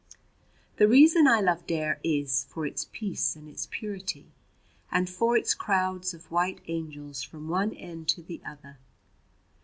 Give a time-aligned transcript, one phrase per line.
[0.77, 4.31] The reason I love Daire is For its peace and its purity,
[4.91, 8.79] And for its crowds of white angels From one end to the other.